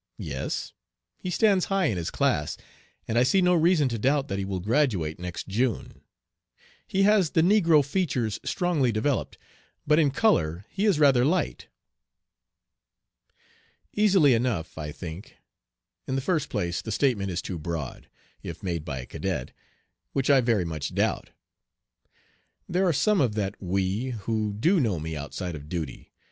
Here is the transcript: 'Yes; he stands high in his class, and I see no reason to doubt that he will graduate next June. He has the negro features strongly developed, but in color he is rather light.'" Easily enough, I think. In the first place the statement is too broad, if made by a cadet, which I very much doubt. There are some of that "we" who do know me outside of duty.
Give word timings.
'Yes; 0.17 0.73
he 1.19 1.29
stands 1.29 1.65
high 1.65 1.85
in 1.85 1.97
his 1.97 2.09
class, 2.09 2.57
and 3.07 3.19
I 3.19 3.21
see 3.21 3.39
no 3.39 3.53
reason 3.53 3.87
to 3.89 3.99
doubt 3.99 4.29
that 4.29 4.39
he 4.39 4.45
will 4.45 4.59
graduate 4.59 5.19
next 5.19 5.47
June. 5.47 6.01
He 6.87 7.03
has 7.03 7.29
the 7.29 7.43
negro 7.43 7.85
features 7.85 8.39
strongly 8.43 8.91
developed, 8.91 9.37
but 9.85 9.99
in 9.99 10.09
color 10.09 10.65
he 10.71 10.85
is 10.85 10.97
rather 10.97 11.23
light.'" 11.23 11.67
Easily 13.93 14.33
enough, 14.33 14.75
I 14.75 14.91
think. 14.91 15.35
In 16.07 16.15
the 16.15 16.19
first 16.21 16.49
place 16.49 16.81
the 16.81 16.91
statement 16.91 17.29
is 17.29 17.43
too 17.43 17.59
broad, 17.59 18.09
if 18.41 18.63
made 18.63 18.83
by 18.83 19.01
a 19.01 19.05
cadet, 19.05 19.51
which 20.13 20.31
I 20.31 20.41
very 20.41 20.65
much 20.65 20.95
doubt. 20.95 21.29
There 22.67 22.87
are 22.87 22.91
some 22.91 23.21
of 23.21 23.35
that 23.35 23.53
"we" 23.61 24.05
who 24.21 24.51
do 24.55 24.79
know 24.79 24.99
me 24.99 25.15
outside 25.15 25.53
of 25.53 25.69
duty. 25.69 26.11